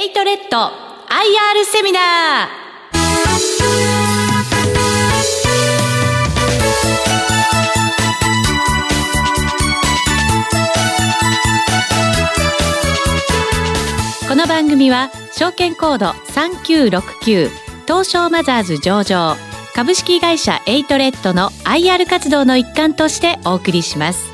[0.00, 0.70] エイトレッド IR
[1.64, 2.68] セミナー。
[14.28, 17.50] この番組は証券コード3969
[17.88, 19.34] 東証マザーズ上場
[19.74, 24.28] 株式会社エイトレッドの IR 活動の一環としてお送りします。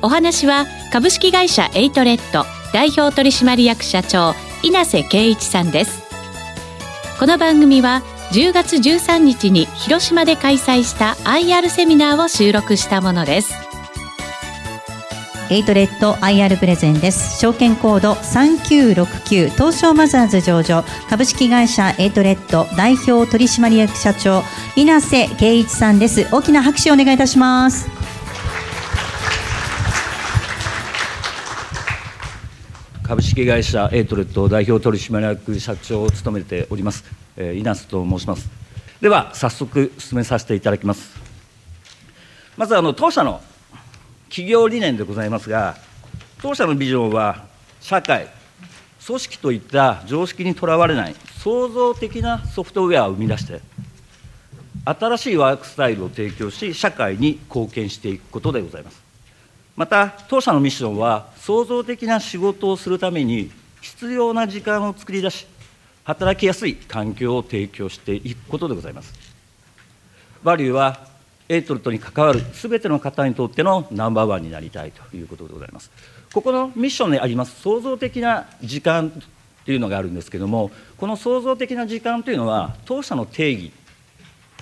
[0.00, 6.02] お話は株式会社エイトレッド代表取締役社長稲瀬圭一さんです。
[7.18, 13.54] この番組は10月13日に広島で開催した IR セミナーを収録したものです。
[15.50, 17.40] エイトレッド IR プレゼンです。
[17.40, 20.84] 証券コード3969東証マザーズ上場。
[21.08, 24.44] 株式会社エイトレッド代表取締役社長
[24.76, 26.28] 稲瀬圭一さんです。
[26.30, 27.99] 大きな拍手をお願いいたします。
[33.10, 37.02] 株式会社エイトレッド代表取締役社長を務めております、
[37.36, 38.48] えー、稲瀬と申します。
[39.00, 41.18] では早速進めさせていただきます。
[42.56, 43.40] まずあの当社の
[44.28, 45.76] 企業理念でございますが
[46.40, 47.46] 当社のビジョンは
[47.80, 48.28] 社会
[49.04, 53.60] 組織といった常識にとらわれない創造的なソフトウェアを生み出して
[54.84, 59.09] 新しいワークスタイルを提供し社会に貢献していくことでございます。
[59.76, 65.46] また当社のミッションは創造的な仕事をするために必要な時間を作り出し
[66.04, 69.14] 働きやすい環境を提供していくことでございます。
[70.42, 71.06] バリューは
[71.48, 75.90] エイトルトに関わるすべての方にとってのナンバーワンになりたいということでございます。
[76.32, 79.10] ここのミッションにあります創造的な時間
[79.64, 83.72] というのがあるんですけれどもこの創造的な時間というのは当社の定義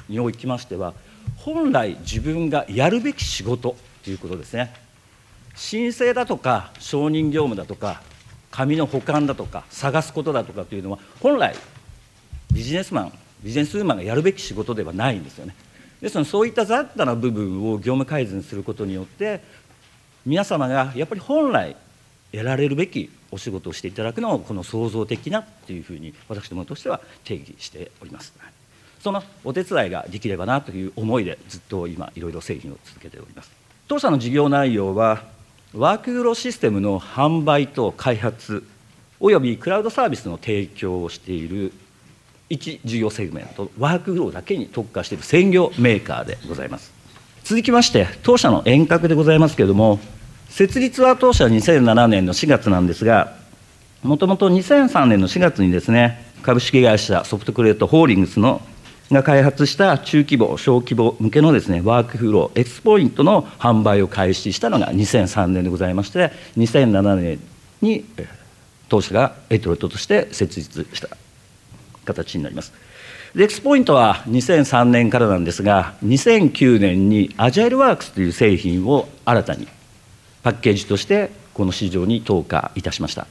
[0.08, 0.94] におきましては
[1.36, 4.87] 本来自分がやるべき仕事ということですね。
[5.58, 8.00] 申請だとか承認業務だとか
[8.50, 11.54] 紙の保管だとか探すことだとかというのは本来
[12.52, 15.54] ビジネスマンビジネスウーマンがやるべき仕事ではないんですよね。
[16.00, 19.42] ですのでそういった雑多な部分を業務改善することによって
[20.24, 21.76] 皆様がやっぱり本来
[22.32, 28.32] やられるべきお仕事をしていただくのをこの創造的なというふうに私どもとしては定義しております。
[29.00, 33.50] そのお手伝いができればなという思いでずっと今いろいろ製品を続けております。
[33.88, 35.37] 当社の事業内容は
[35.74, 38.64] ワークフローシステムの販売と開発
[39.20, 41.72] およびクラウドサービスの提供をしている
[42.48, 46.90] 一事業セグメントワークフローだけに特化している専業メーカーでございます。
[47.44, 50.00] 続きまして当社の沿革でございますけれども
[50.48, 53.34] 設立は当社2007年の4月なんですが
[54.02, 58.62] もともと2003年の4月にですね株式会社ソフトクレートホールディングスの
[59.10, 67.40] が開発した中規模、小規模向けのですねワークフロー、X ポイントの販売を開始したのが2003年でございまして、2007年
[67.80, 68.04] に
[68.88, 71.08] 当社がエトロットとして設立した
[72.04, 72.72] 形になります。
[73.34, 79.68] で X ポイントは2003年からなんですが、2009年にアジャイルワークスという製品を新たに
[80.42, 83.26] パッケージとしてこの市場に投下いたしました。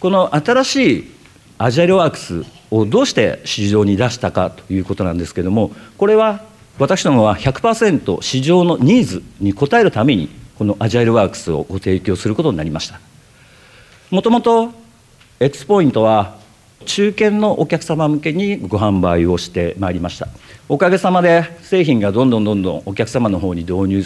[0.00, 1.15] この新しい
[1.58, 6.42] アジャイルワークスをどうして市場に出したかということなんですけれどもこれは
[6.78, 10.28] 私どもは100%市場のニーズに応えるために
[10.58, 13.00] このアジャイルワークスをご提供することになりました。
[14.10, 14.72] もともと
[15.40, 16.36] X ポイントは
[16.84, 20.28] 中堅のお客様向けにご販売をしてまいりました。
[20.68, 24.04] おかげさまで製品がどんどんどんどんお客様の方に導入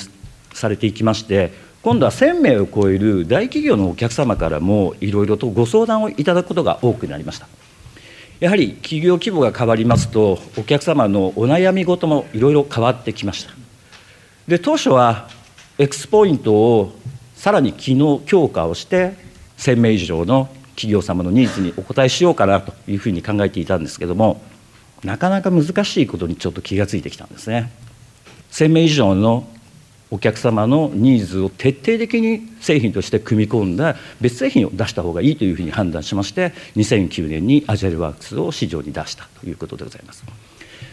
[0.53, 1.53] されていきまして
[1.83, 7.49] 今度は1000名を超える大企業のお客様からもいろいろとご相談をいただくことが多くなりました。
[8.39, 13.53] やはり企業規模が変わりますとお客様のお悩み事もいろいろ変わってきました。
[14.47, 15.29] で当初は
[15.79, 16.93] X ポイントを
[17.35, 19.15] さらに機能強化をして
[19.57, 24.43] 1000名以上の企業様のニーズにお応えしようかなというふうに考えていたんですけども
[25.03, 27.71] なかなか難しいことにちょっと気がついてきたんですね。
[28.51, 29.47] 1000名以上の
[30.11, 40.25] お客様のニーズを徹底的に製品として組み込んだ別製品を出した方がいいというふうに判断しまして2009年に AgileWorks を市場に出したということでございます。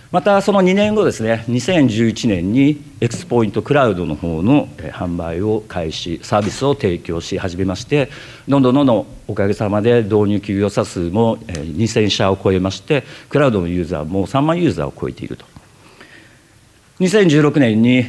[0.10, 8.10] またその2年後ですね2011年に X-point クラウドの方の販売を開始サービスを提供し始めまして
[8.48, 15.46] どんどんどんどんおかげさまで導入企業者数も2000社を超えましてクラウドのユーザーも3万ユーザーを超えていると。
[17.02, 18.06] 2016年に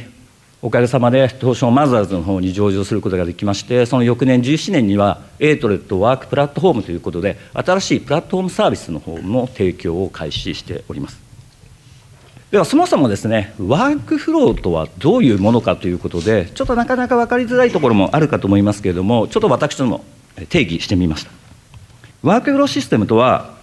[0.61, 11.19] おかげさまで東証マザーズの方に上場することができましてその翌年17年にはエイトレッドワークプラットフォームということで新しいプラットフォームサービスの方の提供を開始しております。
[12.51, 20.03] ではそもそもですねワークフローとはどういうものかということでちょっとなかなか分かりづらいところもあるかと思いますけれどもちょっと私ども
[20.49, 21.31] 定義してみました。
[22.23, 23.53] ワークフローシステムとは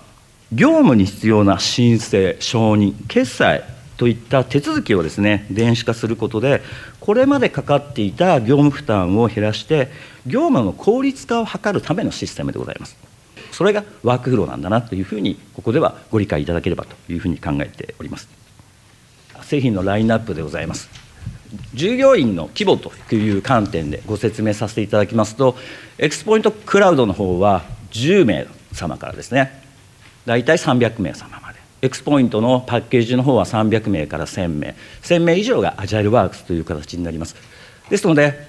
[0.53, 3.65] 業務に必要な申請承認決済
[3.97, 6.63] といった手続きをですね電子化することで
[7.01, 9.89] これまでかかっていた業務負担を減らして
[10.27, 12.97] 業務の効率化を図るためのシステムでございます。
[13.53, 18.29] それがワークフローなんだなというふうにここではご理解いただければというふうに考えております。
[19.43, 20.91] 製品のラインナップでございます。
[21.75, 25.57] 従業員の規模という観点でご説明させていただきますと
[25.99, 29.63] X-point クラウドの方は10名様からですね
[30.27, 31.46] 大体300名様まで
[31.87, 34.75] X-point のパッケージの方は300名から1000名。
[35.03, 37.37] 1000名以上が AgileWorks という形になります。
[37.88, 38.49] ですので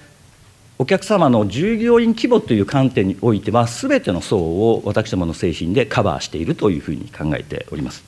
[0.80, 8.04] お客様の従業員規模という観点においては全ての層を私どもの製品でカバーしているというふうに考えております。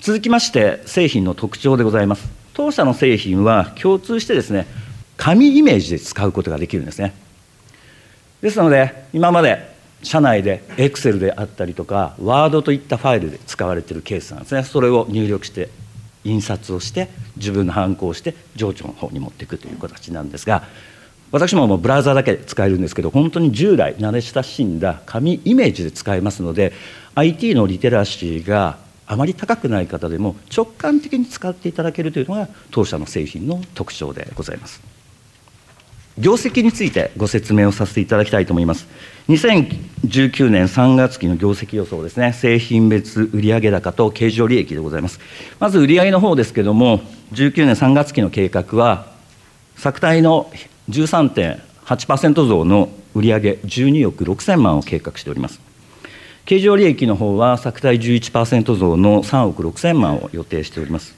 [0.00, 2.28] 続きまして製品の特徴でございます。
[2.52, 4.66] 当社の製品は共通してですね
[5.16, 7.14] 紙イメージで使うことができるんですね。
[8.42, 9.71] ですので今まで
[10.02, 14.64] 社内で Excel であったりとか Word といったファイルで使われているケースなんですね。
[14.64, 15.68] それを入力して
[16.24, 20.64] 印刷をして自分のハンコをして情緒の方に持っていくという形なんですが
[21.30, 26.72] 私ももうブラウザだけ使えるんですけど本当に従来慣れ親しんだ紙イメージで使えますので
[27.14, 34.91] IT のリテラシーがあまり高くない方でも直感的に使っていただけるというのが当社の製品の特徴でございます。
[36.22, 38.86] 業績についてご説明をさせていただきたいと思います。
[39.28, 42.32] 2019年3月期の業績予想ですね。
[42.32, 45.18] 製品別売上高と経常利益でございます。
[45.58, 47.00] まず売上の方ですけれども
[47.32, 49.06] 19年3月期の計画は
[49.76, 50.48] 昨対の
[50.90, 55.60] 13.8%増の売上12億6000万を計画しております。
[56.44, 61.16] 経常利益の方は昨対11%増の3億6000万を予定しております。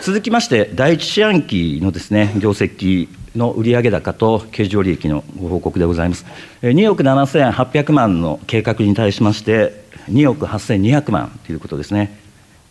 [0.00, 6.24] 続きまして、第一四半期のですね業績の売上高と経常利益のご報告でございます。
[6.62, 12.18] 2億7800万の計画に対しまして、2億8200万ということですね、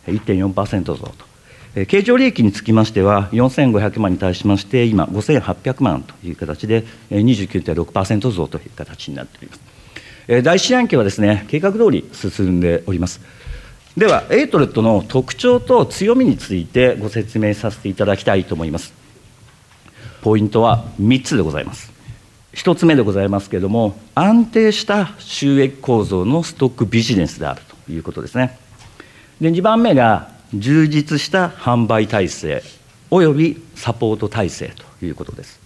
[0.07, 1.85] 1.4%増と。
[1.85, 9.71] 経常利益につきましては、4500万に対しまして、今、5800万という形で、29.6%増という形になっております。
[10.43, 13.19] 第一四半期はですね計画通り進んでおります
[13.97, 19.00] ではエイトレッドの特徴と強みについてご説明させていただきたいと思います
[20.21, 21.91] ポイントは3つでございます
[22.53, 28.57] 1つ目でございますけれども安定した収益構造のストックビジネスであるということですね
[29.39, 32.63] で2番目が充実した販売体制
[33.09, 35.61] およびサポート体制ということです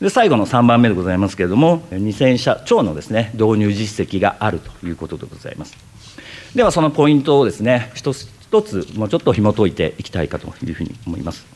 [0.00, 5.74] で最後の3番目でございますけれども、2000社超のですね導入実績があるということでございます。
[6.54, 11.55] では、そのポイントをですね一つ一つ、もうちょっと紐解いていきたいかというふうに思います。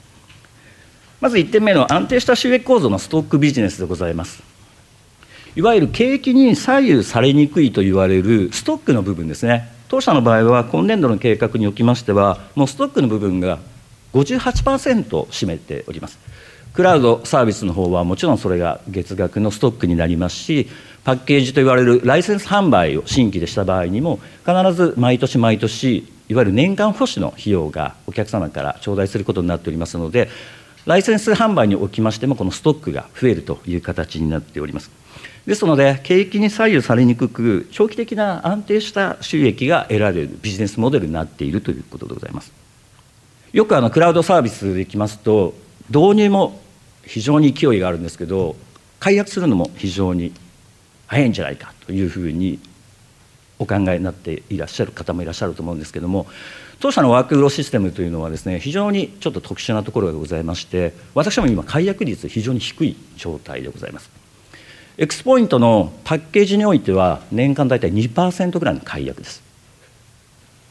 [1.20, 4.42] まず1点目の安定した収益構造のストックビジネスでございます。
[5.54, 9.68] いわゆる景気に左右されにくいと言われるストックの部分ですね。
[9.88, 13.58] 当社の場合は今年度の計画におきましては、もうストックの部分が
[14.14, 16.18] 58%を占めております。
[16.72, 20.68] クラウドサービスの方はもちろんそれが月額のストックになりますし
[21.02, 30.28] パッケージと言われるライセンス販売を新規でした場合にも必ず毎年毎年いわゆる年間保守の費用がお客様から頂戴することになっておりますので
[30.86, 34.90] ライセンス販売におきましてもこのストックが増えるという形になっております。
[35.46, 42.52] ですので景気に左右されにくく長期的な安定した収益が得られるビジネスモデルになっているということでございます。
[43.52, 45.54] よくあのクラウドサービスでいきますと
[45.88, 46.60] 導入も
[47.04, 48.54] 非常に勢いがあるんですけど
[49.00, 50.32] 解約するのも非常に
[51.06, 52.60] 早いんじゃないかというふうに
[53.58, 56.26] お考えになっていらっしゃる方もいらっしゃると思うんですけども
[56.80, 64.10] 当社のワークフローシステムというのはですね非常にちょっと特殊なところがございまして私も今解約率非常に低い状態でございます。
[64.96, 69.42] エクスポイントのパッケージにおいては年間大体2%ぐらいの解約です。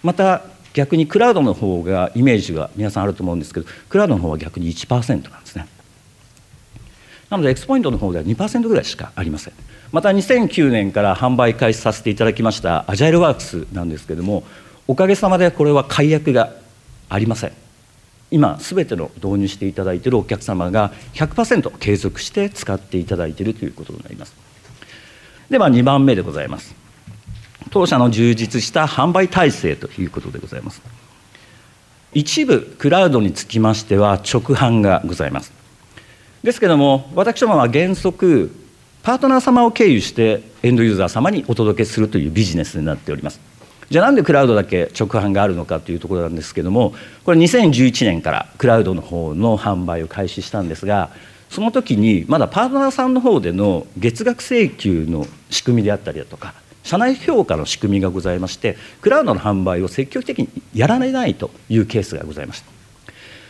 [0.03, 0.41] また
[0.73, 5.67] 逆にクラウドの方がイメージが皆さんあると思うんですけどクラウドの方は逆に1%なんですね。
[7.29, 9.53] なのでエクスポイントの方では2%ぐらいしかありません。
[9.91, 14.43] また2009年から販売開始させていただきましたアジャイルワークスなんですけれども
[14.89, 16.51] おかげさまでこれは解約が
[17.09, 17.51] ありません。
[18.31, 24.33] 今すべての導入していただいているお客様が100%継続して使っていただいているということになります。
[25.47, 26.73] では2番目でございます。
[27.69, 30.81] 当社の充実した販売体制ということでございます。
[32.15, 35.53] 一部クラウドにつきましては直販がございます。
[36.43, 38.51] ですけども私どもは原則
[39.03, 43.39] パートナー様を経由してエンドユーザー様にお届けするというビジネスになっております。
[43.89, 46.93] じゃあなんでクラウドだけ直販があるのかというところなんですけども
[47.25, 51.09] これ2011年からクラウドの方の販売を開始したんですが
[51.49, 56.53] その時にまだパートナーさんの方での月額請求の仕組みであったりだとか
[56.83, 62.71] 社内評価の仕組みがございましてクラウドの販売を積極的にやられないというケースがございました。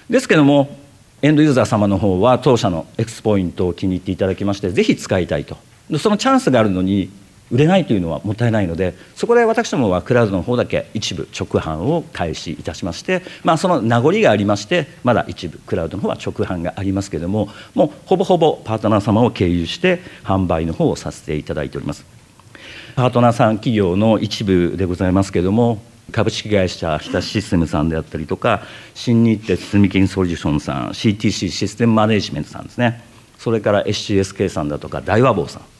[0.09, 0.77] ですけども
[1.21, 5.57] エンドユーザー様の方は当社の X ポイントを気に入っていただきましてぜひ使いたいと。
[5.99, 7.09] そのチャンスがあるのに
[7.51, 22.05] 売れないというのはもったいないのでそこで私どもはクラウドの方だけ一部直販を開始いたしまして、まあ、その名残がありましてまだ一部クラウドの方は直販がありますけれどももうほぼほぼパートナー様を経由して販売の方をさせていただいております。
[22.95, 28.63] パートナーさん企業の一部でございますけれども株式会社日立システムさんであったりとか
[28.93, 33.03] 新日鉄住金ソリューションさん CTC システムマネジメントさんですね。
[33.37, 35.78] それから SCSK さんだとか大和坊さん。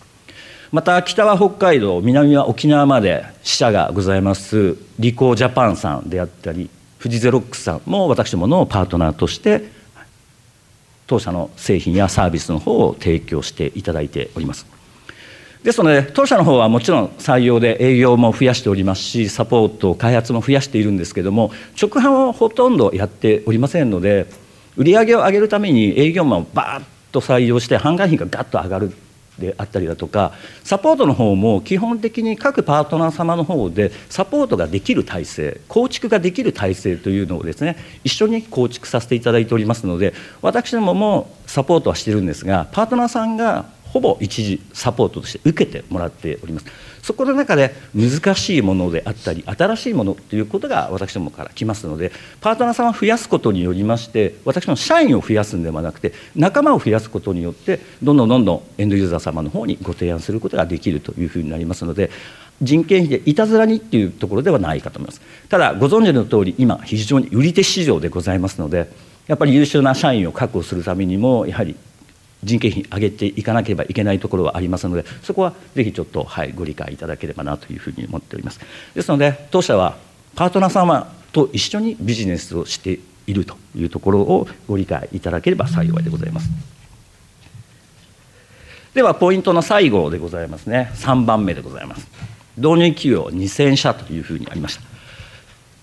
[0.71, 4.77] また北は北海道南は沖縄まで支社がございます。
[4.99, 6.69] リコージャパンさんであったり
[7.01, 9.63] 富士ゼロックスさんも私どものパートナーとして
[11.07, 14.67] 当社の製品やサービスの方を提供していただいております。
[15.63, 24.27] ですので当社の方はもちろん採用で営業も増やしておりますしサポート開発も増やしているんですけども直販をほとんどやっておりませんので
[24.77, 28.93] 売り上げを上げるために営業マンをバーッと採用して販売費がガッと上がる。
[29.39, 46.65] であったりだとかサポートの方も基本的に各パートナー様の方でサポートができる体制構築ができる体制というのをですね一緒に構築させていただいておりますので私どももサポートはしてるんですがパートナーさんがほぼ一時サポートとして受けてもらっております。
[47.01, 62.11] そこの中で難しいものであったり新しいものということが私どもから来ますのでパートナーさんを増やすことによりまして私の社員を増やすんではなくて仲間を増やすことによってどんどんどんどんエンドユーザー様の方にご提案することができるというふうになりますので
[62.61, 65.21] 人件費でいたずらにっていうところではないかと思います。
[65.47, 68.91] ただご存知の通り今非常に売り手市場でございますので
[69.27, 71.75] やっぱり優秀な社員を確保するためにもやはり
[72.43, 78.59] 人件費上げていかなければいけないところはありますのでそこはぜひちょっと、はい、ご理解いただければなというふうに思っております。
[78.95, 79.97] ですので当社は
[80.35, 86.49] パートナー様と一緒にビジネスをしているというところをご理解いただければ幸いでございます。
[88.93, 90.91] ではポイントの最後でございますね。
[90.95, 92.07] 3番目でございます。
[92.57, 94.98] 導入企業2000社というふうにありました。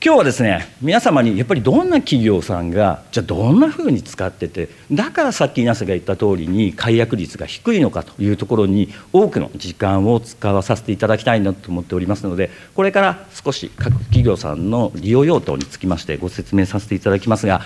[0.04, 17.62] 今日はですね皆様にやっぱりどんな企業さんがじゃあどんなふうに使っててだからさっき稲瀬が言った通りに解約率が低いのかというところに多くの時間を使わさせていただきたいなと思っておりますのでこれから少し各企業さんの利用用途につきましてご説明させていただきますが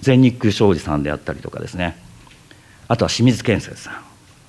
[0.00, 1.96] 全日空商事さんであったりとかですね
[2.86, 3.94] あとは清水建設さん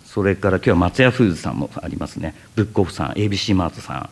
[0.06, 4.10] それから今日は松屋フーズさんもありますねブックオフさん ABC マートさん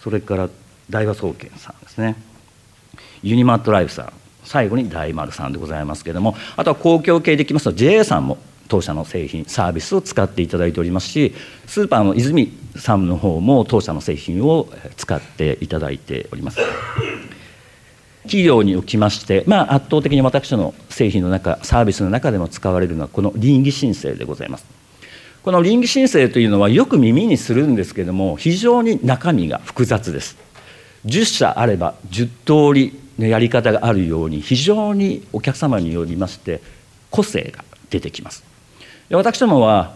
[0.00, 0.48] それから
[0.88, 2.29] 大和総研さんですね。
[3.22, 4.12] ユニマットライフさん
[4.44, 8.38] 最後に大丸さんでございますけれどもあとは公共系でいきますと JA さんも
[8.68, 11.34] 当社の製品サービスを使っていただいておりますし
[11.66, 16.60] スーパーの泉さんの方も当社の製品を使っていただいております。
[18.24, 24.66] 企業におきまして、まあ、圧倒的に私の製品の中サービスの中でも使われるのはこの倫理申請でございます。
[25.42, 30.36] この倫理申請というのはよく耳にするんですけれども非常に中身が複雑です。
[31.06, 36.60] 10社あれば10通りのやり方があるように非常にお客様によりまして
[37.10, 38.44] 個性が出てきます。
[39.10, 39.94] 私どもは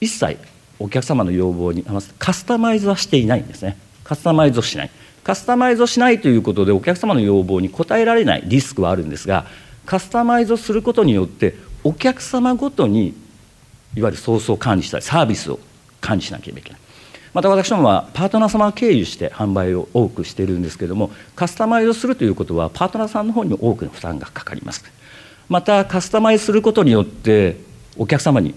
[0.00, 0.36] 一切
[0.78, 3.76] お客様の要望に合わせてカスタマイズはしていないんですね。
[4.04, 4.90] カスタマイズをしない。
[5.24, 9.46] カスタマイズをしないということでお客様の要望に応えられないリスクはあるんですが
[9.86, 13.14] カスタマイズをすることによってお客様ごとに
[13.94, 15.60] いわゆるソースを管理したりサービスを
[16.00, 16.81] 管理しなければいけない。
[17.34, 24.84] また私どもはパートナー様を経由して販売を多くしているんですけれどもカスタマイズするということはパートナーさんの方に多くの負担がかかります。
[25.48, 27.56] またカスタマイズすることによって
[27.96, 28.54] お客様に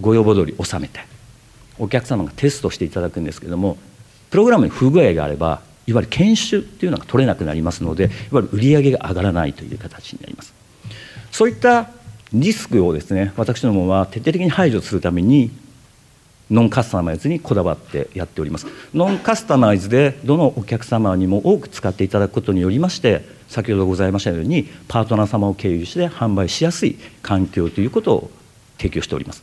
[0.00, 1.00] ご要望通り収めて
[1.78, 3.76] お客様がテストしていただくんですけれども
[4.30, 10.54] プログラムに不具合があればいわゆる研修っていうのが取れなくなりますのでいわゆる売り上げが上がらないという形になります。
[11.30, 11.90] そういった
[12.32, 15.50] リスクをですね私どもは徹底的に排除するために
[16.52, 18.66] ノンカスタマイズにこだわってやっております。
[18.94, 28.30] ノンカスタマイズでどのお客様にも多く使っていただくことによりまして先ほどございましたようにパートナー様を経由して販売しやすい環境ということを
[28.76, 29.42] 提供しております。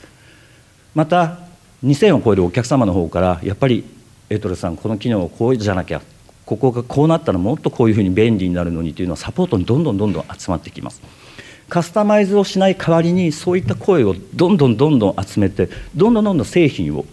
[0.93, 1.39] また
[1.83, 3.83] 2000を超えるお客様の方からやっぱり
[4.29, 6.01] エトレさんこの機能をこうじゃなきゃ
[6.45, 11.01] ここがこうなったらもっとこういうふうに便利になるのにというのはサポートにどんどんどんどん集まってきます。
[11.69, 17.05] カスタマイズをしない代わりにそういった声をどんどんどんどん集めてどんどんどんどん製品を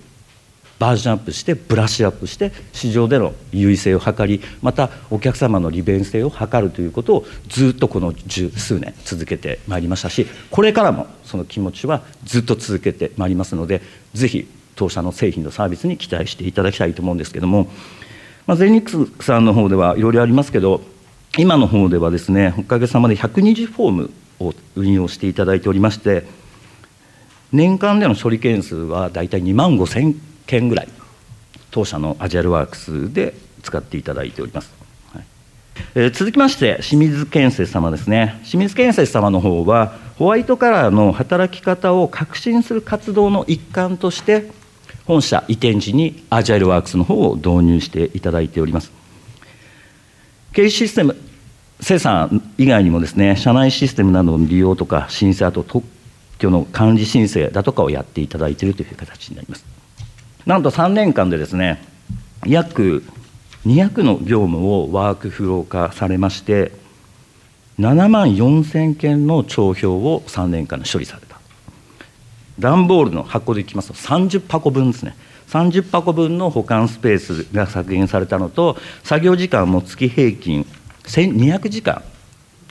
[0.78, 13.80] バージョンアップしてブラッシュアップして市場での優位性を図りまたお客様の利便性を図るということをずっとこの十数年続けてまいりましたしこれからもその気持ちはずっと続けてまいりますので
[14.12, 17.70] ぜひ当社の製品とサービスに期待していただきたいと思うんですけども、
[18.46, 20.82] まあ、ゼニックスさんの方ではいろいろありますけど
[21.38, 26.24] 今の方ではですねおかげさまで120フォームを運用していただいておりまして
[27.52, 30.14] 年間での処理件数はだいたい2万5千
[30.46, 30.88] 件ぐらい
[31.70, 34.72] 当社のアジャルワークスで使っていただいております、
[35.12, 35.24] はい。
[35.94, 38.40] えー、続きまして清水建設様ですね。
[38.44, 44.50] 清水建設様の方はホワイトカラーの働き方を革新する活動の一環として
[45.04, 48.90] 本社移転時にアジャイルワークスの方を導入していただいております。
[50.52, 51.16] 経営システム
[51.80, 55.86] 生産以外にもですね社内システムなどの利用とか申請あと特
[56.38, 59.64] 許の管理申請だとかをやっていただいているという形になります。
[60.46, 61.82] なんと3年間でですね
[62.46, 63.04] 約
[63.66, 66.72] 200の業務をワークフロー化されまして
[67.78, 71.36] 7万4000件の帳票を3年間で処理された。
[72.58, 75.14] 段ボールの箱でいきますと30箱分ですね。
[75.48, 80.66] 30箱分の保管スペースが削減されたのと作業時間も月平均
[81.06, 82.02] 1200時間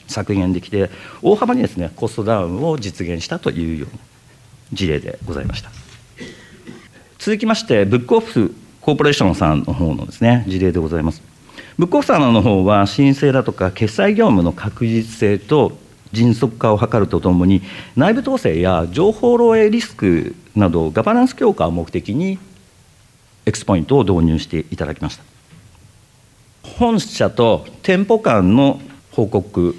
[0.07, 0.89] 削減できて
[1.21, 3.99] 大幅にですねコストダウンを実現したというような
[4.73, 5.71] 事例でございました。
[7.25, 11.23] 続きましてブックオフコーポレーションさんの方のですね事例でございます
[11.75, 15.71] ブックオフさんの方は申請だとか決済業務の確実性と
[16.11, 17.63] 迅速化を図るとともに
[17.95, 22.37] 内部統制や情報漏洩リスクなどガバナンス強化を目的に
[23.47, 25.23] エクスポイントを導入していただきました
[26.77, 29.75] 本社と店舗間の報告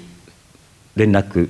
[0.95, 1.47] 連絡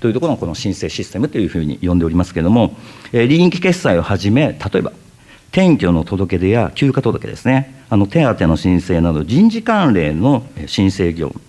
[0.00, 2.74] というところのこの申請システムというふうに呼んでおりますけれども、
[3.12, 4.92] 臨域決済をはじめ例えば
[5.52, 11.44] 転居の届け出や休暇届ですね、あの手当の申請など、人事関連の申請業務、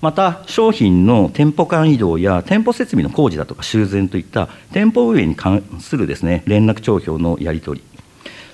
[0.00, 7.93] また商品の店舗間移動や店舗設備の工事だとか修繕といった店舗運営に関するですね連絡帳票のやり取り、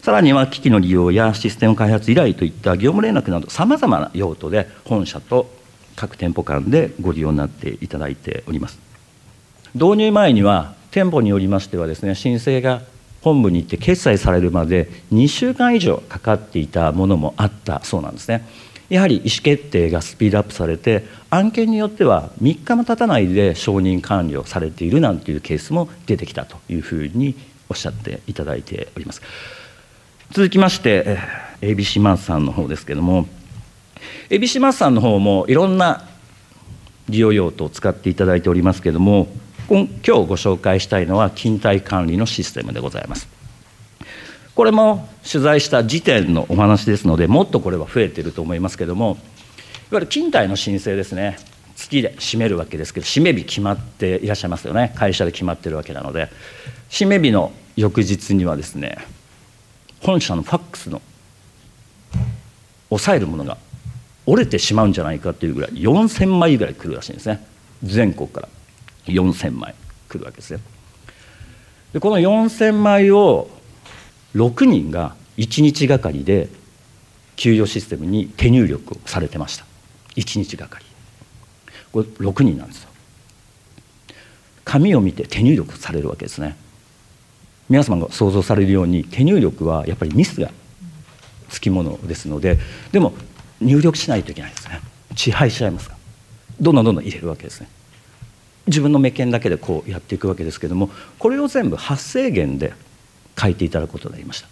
[0.02, 5.50] さらには機器の利用やシステム開発依頼といった業務連絡など、さまざまな用途で本社と
[5.96, 8.78] 各店舗間でご利用になっていただいております。
[9.74, 12.82] 導入前には店舗によりましてはですね申請が
[13.22, 18.46] 本部に行って決済されるまで2週間以上かかっていたものもあったそうなんですね
[18.88, 27.36] やはり意思決定がスピードアップされて案件によっては3日も経たないで承認完了されているなんていうケースも出てきたというふうに
[27.68, 29.22] おっしゃっていただいております
[30.32, 31.18] 続きまして
[31.60, 33.26] ABC マースさんの方ですけども
[34.28, 36.06] ABC マーさんの方もいろんな
[37.08, 39.26] 利用用途を使っていただいておりますけども
[39.68, 43.28] 今日ご紹介したいのは勤怠管理のシステムでございます。
[44.54, 49.16] これも取材した時点のお話ですのでもっとこれは増えていると思いますけどもいわ
[49.92, 51.38] ゆる勤怠の申請ですね。
[51.74, 54.92] 月で締めるわけですけど締め日決まっていらっしゃいますよね。
[54.94, 56.28] 会社で決まってるわけなので
[56.88, 58.98] 締め日の翌日にはですね
[60.00, 61.00] 本社のファックスの
[62.88, 63.58] 抑えるものが
[64.26, 67.44] 折れてしまうんじゃないかというぐらい4000枚ぐらい来るらしいんですね。
[67.82, 68.48] 全国から。
[69.06, 69.74] 4000枚
[70.08, 70.60] 来るわけですよ。
[71.92, 73.50] でこの4000枚を
[74.34, 76.48] 6人が1日がかりで
[77.36, 79.64] 給与システムに手入力をされてました。
[80.16, 80.84] 1日がかり。
[81.92, 82.90] これ6人なんですよ。
[84.64, 86.56] 紙を見て手入力されるわけですね。
[87.70, 90.50] 皆様が想像されるように手入力はやっぱりミスが
[91.48, 92.58] つきものですので
[92.92, 93.14] でも
[93.60, 94.80] 入力しないといけないですね。
[95.14, 95.96] 支配しちゃいますか。
[96.60, 97.68] どんどんどんどん入れるわけですね。
[98.66, 102.72] 自分の目見だけでこうやっていくわけですけどもこれを全部発生源で
[103.40, 104.48] 書いていただくことになりました。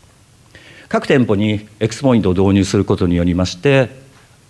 [0.89, 3.91] 各店舗にエクスポイントを導入することによりまして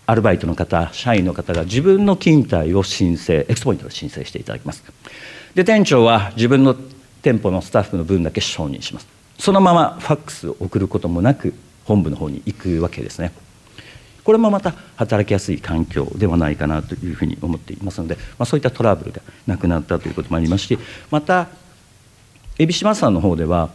[0.06, 4.84] アルバイトの方社員の方が自分の勤怠を申請エクスポイントで申請していただきます。
[5.54, 6.76] で店長は自分の
[7.22, 9.06] 店舗のスタッフの分だけ承認します
[9.38, 11.54] そのままファックスを送ることもなく
[11.84, 13.32] 本部の方に行くわけですね
[14.24, 20.78] これもまた働きやすい環境ではないかなというふうに思っていますので、まあ、そういったトラブルがなくなったということもありますし
[21.10, 21.48] また
[22.58, 23.70] 海老島さんの方では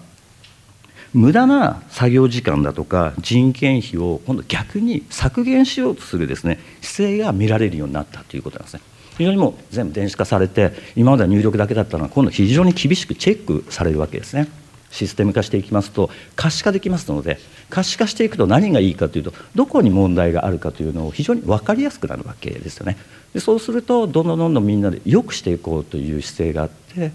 [1.14, 8.82] 無駄な作業時間だとか人件費を今度逆に削減しようとするですね姿勢が見られるようになったということなんですね。
[9.18, 14.48] 非常にもう全部電子化されて今までは入力だけだったのが今度非常に厳しくチェックされるわけですね。
[14.92, 17.40] システム化していきますと可視化できますので
[17.72, 22.98] 可視化していくと何がいいかというとどこに問題があるかというのを非常に分かりやすくなるわけですよね。
[23.34, 27.12] でそうするとどんどんどんどんみんなで良くしていこうという姿勢があって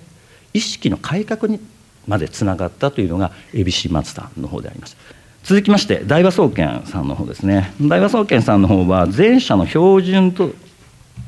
[0.52, 1.60] 意識の改革に
[2.08, 4.96] までつながったというのが ABC マツターの方であります。
[5.44, 10.50] 続きまして大和総研さんの方ですね大和総研さんの方は全社の標準と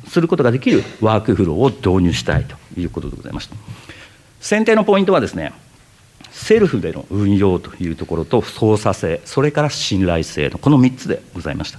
[0.07, 3.57] することができるワークフローを導入したいということでございました。
[4.41, 5.53] 選定のポイントはですね
[6.31, 11.79] セルフでの運用というところと操作性それから信頼性のこの3つでございました。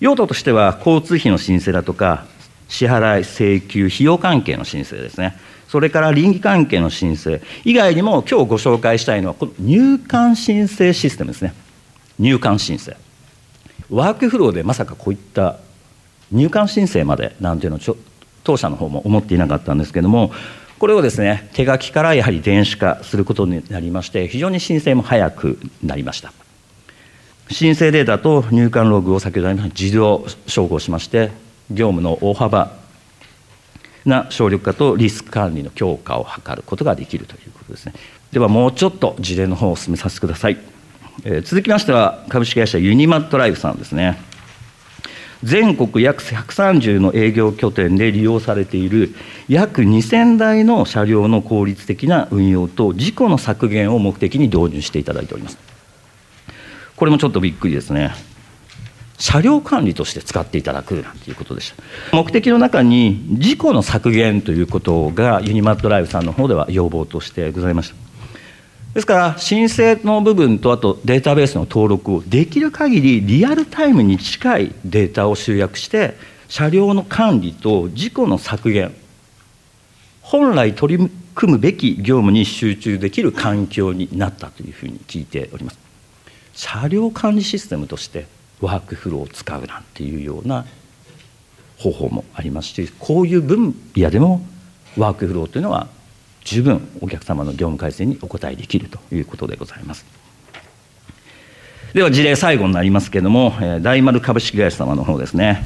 [0.00, 2.26] 用途としては交通費の申請だとか
[2.68, 5.36] 支払い請求費用関係の申請ですね。
[5.68, 7.40] それから倫理関係の申請。
[7.64, 11.54] 以外にも今日ご紹介したいのはこの入管申請システムですね。
[12.18, 12.96] 入管申請。
[13.90, 15.58] ワークフローでまさかこういった
[16.34, 17.96] 入管申請までなんていうのを
[18.42, 20.32] 当社の方も思っていなかったんですけども
[20.78, 26.32] これをですね手書きからやはり電子化することになりまして非常に申請も早くなりました
[27.50, 31.30] 申請データと入管ログを先ほど言いました自動照合しまして
[31.70, 32.84] 業務の大幅
[34.04, 37.94] な省力化とリスク管理の強化を図ることができるということですね。
[38.32, 40.58] ではもうちょっと事例の方を進めさせてください。
[41.24, 44.18] えー、続きましては株式会社ユニマットライフさんですね。
[45.42, 49.14] 全国約130の営業拠点で利用されている
[49.48, 55.58] 約2000台の車両の効率的な運用と事故の削減を目的に導入していただいております。
[56.96, 58.12] これもちょっとびっくりですね。
[59.18, 67.94] 車両管理として使っていただくなんていうことでした目的の中に事故の削減ということがユニマットライフさんの方では要望としてございました
[68.94, 76.14] ですから申請の部分とあとデータベースの登録をできる限りリアルタイムに近いデータを集約して
[76.48, 78.94] 車両の管理と事故の削減
[80.22, 85.78] 本来取り組むべき業務に集中できる環境になったというふうに聞いております。
[86.54, 88.26] 車両管理システムとして
[88.60, 90.64] ワークフローを使うなんていうような
[91.78, 94.46] 方法もありますしこういう分野でも
[94.96, 95.88] ワークフローというのは
[96.44, 100.04] 十分お客様の業務改善にお応えできるということでございます。
[101.94, 105.64] では事例最後になりますけれども大丸株式会社様の方ですね。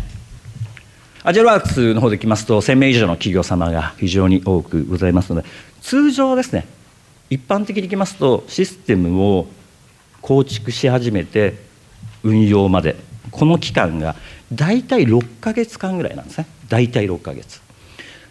[1.25, 5.49] アジェルワークスの方できますと1000名以上の企業様が非常に多くございますので
[5.83, 6.67] 通常ですね
[7.29, 9.47] 一般的にいきますとシステムを
[10.23, 11.55] 構築し始めて
[12.23, 12.97] 運用まで
[13.31, 14.17] この期間が
[14.53, 16.47] 大体6か月間ぐらいなんですね。
[16.69, 17.61] 大体6か月。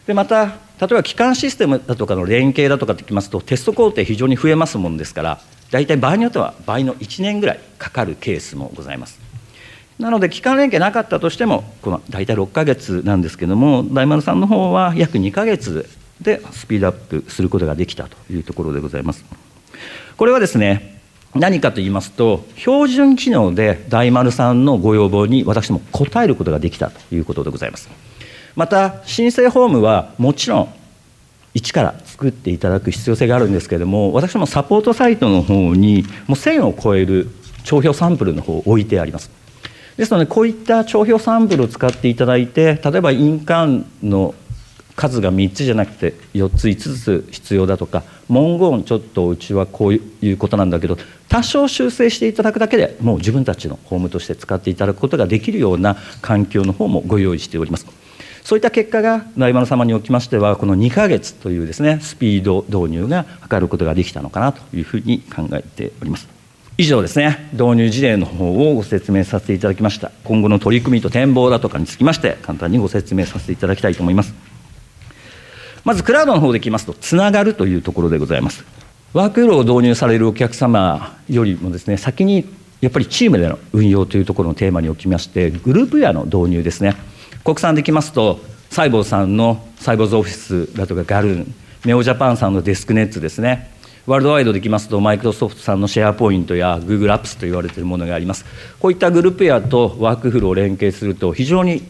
[0.08, 0.46] でまた
[0.80, 9.20] 例えば基幹システムだとかの連携だとかってきますとテスト工程非常に増えますもんですから大体場合によっては倍の1年ぐらいかかるケースもございます。
[10.00, 15.90] なので基幹連携なかったとしてもこの大体6か月なんですけども大丸さんの方は約2か月
[16.22, 19.26] でスピードアップすることができたというところでございます。
[20.16, 21.02] これはですね
[21.36, 28.07] 何かと言いますと標準機能で大丸さんのご要望に私も応えることができたということでございます。
[28.58, 30.74] また申請フォームはもちろん
[31.54, 37.30] 一から作っていただく必要性があるんですけれども私もサポートサイトの方にもう1000を超える
[37.64, 39.30] 帳票サンプルの方を置いてあります。
[39.96, 44.34] ですのでこういった帳票サンプルを使っていただいて例えば印鑑の
[44.96, 50.98] 数が3つじゃなくて4つ5つ必要だとか文言ちょっとうちはこういうことなんだけど
[51.30, 58.07] 多少修正していただくだけでもう自分たちのホームとして使っていただくことができるような環境の方もご用意しております。
[58.48, 66.30] そういった結果が大丸様におきましてはこの2ヶ月というですねスピード導入が図ることができたのかなというふうに考えております
[66.78, 74.34] 以上ですね導入事例の方をご説明させていただきました今後の取り組みと展望だとかにつきまして簡単にご説明させていただきたいと思います
[75.88, 78.66] まずクラウドの方でいきますと、つながるというところでございます。
[79.14, 82.46] ワークフローを導入されるお客様よりもですね、先に
[82.82, 86.98] やっぱりチームでの運用というところのテーマにおきまして、グループウェアの導入ですね。
[87.48, 91.56] 国産できますと、サイボーさんのサイボーズオフィスだとかガルーン、
[91.86, 93.72] ネオジャパンさんのデスクネッツですね。
[94.06, 98.44] ワールドワイドできますと、マイクロソフトさんのシェアポイントや Google アップスと言われているものがあります。
[98.82, 101.84] こういったグループウェアとワークフローを連携すると、非常に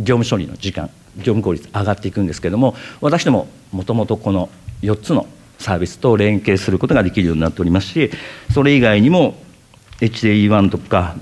[0.00, 4.48] 業務処理の時間、業務効率上がっていくんですけれども私どももともとこの
[4.82, 5.26] 4つの
[5.58, 8.10] サービスと連携することができるようになっておりますし
[8.52, 9.36] それ以外にも
[10.00, 11.16] HDE1 とか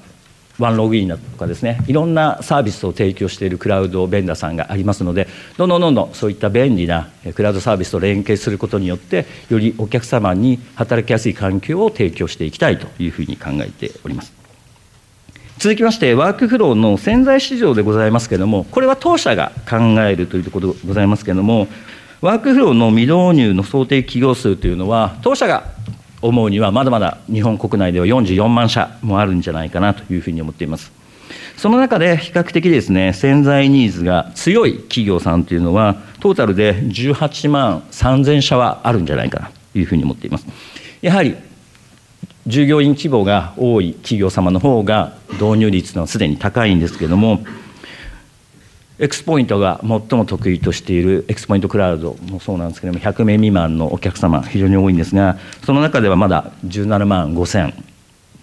[0.59, 14.39] ワンログインだとかですねいろんなサービスを提供しているクラウドベンダーさんがありますのでどんどんどんどんそういった便利なクラウドサービスと連携することによってよりお客様に働きやすい環境を提供していきたいというふうに考えております。
[15.59, 21.67] 続きまして、ワークフローの潜在市場でございますけれども、これは当社が考えるというところでございますけれども、
[22.21, 25.65] ワークフローの未導入の想定企業数というのは、当社が
[26.21, 30.93] 思うには、まだまだ日本国内では44万社もあるんじゃないかなというふうに思っています。
[31.57, 40.47] その中で比較的ですね、潜在ニーズが強い企業さんというのは、トータルで18万3000社はあるんじゃないかなというふうに思っています。
[41.03, 41.37] やはり
[42.47, 47.43] 従業員規模が多い企業様の方が導入率のすでに高いんですけれども、
[49.01, 57.75] X-point が最も得意としている X-point クラウドもそうなんですけれども、100名未満のお客様、非常に多いんですが、その中ではまだ17万5000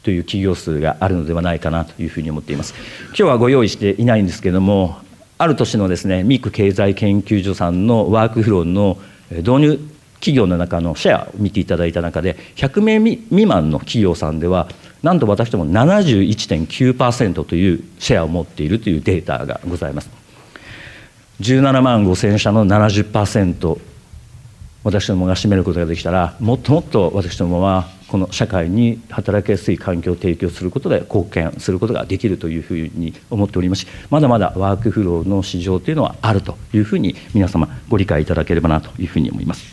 [0.04, 2.74] という企業数があるのではないかなというふうに思っています。
[3.08, 4.98] 今日はご用意していないんですけれども、
[5.38, 8.98] ある年のですね、ミク経済研究所さんのワークフローの
[9.32, 9.80] 導入
[10.22, 14.70] 企業の中のシェアを見ていただいた中で、100名未満の企業さんでは、
[15.04, 20.15] なんと私ども71.9%というシェアを持っているというデータがございます。
[21.42, 23.80] 17万5000社の70%
[24.84, 39.66] 私どもが占めることができたらもっともっと私どもはこの社会に働きやすい環境を提供することで貢献することができるというふうに思っておりますしまだまだワークフローの市場というのはあるというふうに皆様ご理解いただければなというふうに思います。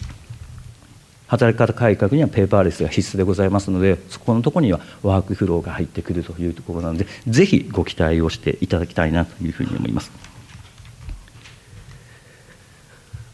[1.29, 10.32] 働き方改革にはペーパーレスが必須でございますのでそこのところにはワークフローが入ってくるというところなのでぜひご期待をしていただきたいなというふうに思います。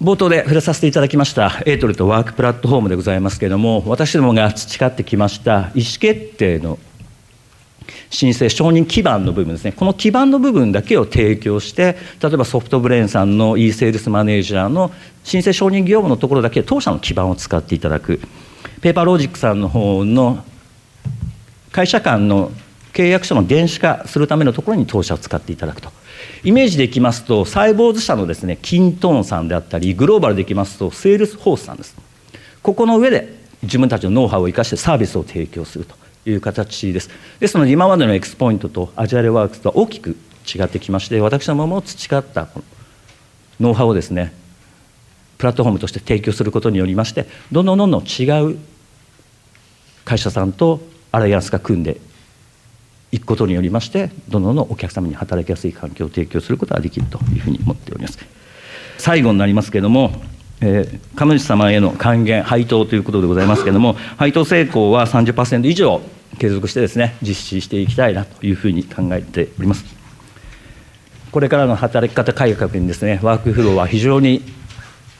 [0.00, 6.78] 冒頭で触れさせていただきましたエイトルとワークプラットフォームでございますけれども私どもが培ってきました意思決定の
[8.08, 9.72] 申請承認基盤の部分ですね。
[9.72, 14.92] この基盤の部分だけを提供して例えばソフトブレーンさんの e セールスマネージャーの
[15.24, 18.20] 申請承認業務のところだけ当社の基盤を使っていただく。
[18.80, 20.44] ペーパーロジックさんの方の
[21.72, 22.52] 会社間の
[22.98, 25.92] 契約書の電子化するためのところに当社を使っていただくと
[26.42, 31.96] イメージでいきますと、サイボウズ社のですね、 kintone さんであったり、グローバルでいきますと、セールスフォースさんです。
[32.60, 35.94] ここの上で自分たちのノウハウを生かしてサービスを提供すると
[36.28, 37.10] いう形です。
[37.38, 40.16] ですので、今までの X-point と AgileWorks とは大きく
[40.52, 42.60] 違ってきまして、私の今まで培ったこ
[43.60, 44.32] のノウハウをですね、
[45.38, 48.58] プラットフォームとして提供することによりまして、どんどんどんどん違う
[50.04, 50.80] 会社さんと
[51.12, 51.98] アライアンスが組んで
[53.12, 58.18] いくことによりましてどんどんお客様に働きやすい環境を提供することができるというふうに思っております
[58.98, 60.12] 最後になりますけれども
[60.60, 66.00] えー、神主様への還元、配当ということでございますけれども、配当成功は30%以上
[66.38, 69.84] 継続してですね、実施していきたいなというふうに考えております。
[71.30, 74.42] これからの働き方改革にですね、ワークフローは非常に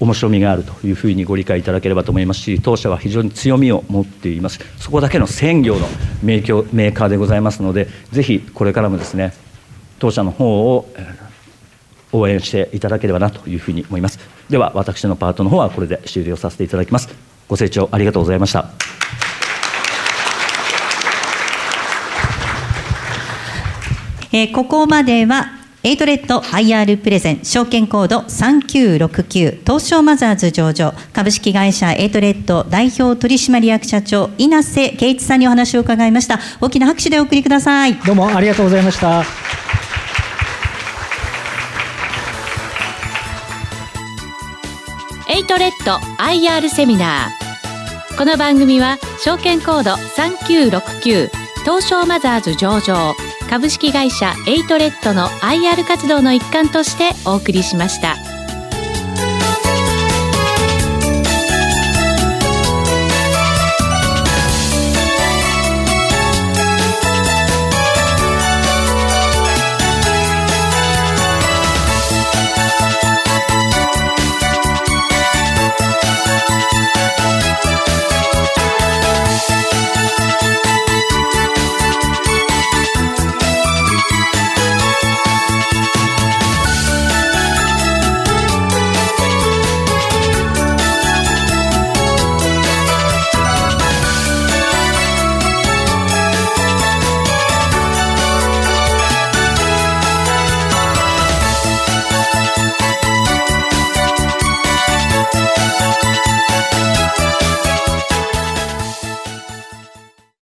[0.01, 5.89] 面白みがあるというふうにご理解いただければと思いますし当社は非常に強みを持っていますそこだけの専業の
[6.23, 9.33] メーカーでございますのでぜひこれからもですね
[9.99, 10.89] 当社の方を
[12.13, 14.19] 応援していただければなというふうに思います。
[14.49, 17.09] では私のパートの方はこれで終了させていただきます。
[17.49, 18.71] ご清聴ありがとうございました。
[24.31, 36.41] えー、ここまではエイトレット IR プレゼン証券コード3969東証マザーズ上場株式会社エイトレッド代表取締役社長稲瀬圭一さんにお話を伺いました。
[36.61, 37.95] 大きな拍手でお送りください。
[37.95, 39.25] どうもありがとうございました。
[45.31, 48.19] エイトレッド IR セミナー。
[48.19, 51.29] この番組は証券コード3969
[51.63, 53.15] 東証マザーズ上場
[53.49, 58.38] 株式会社エイトレッドの IR 活動の一環としてお送りしました。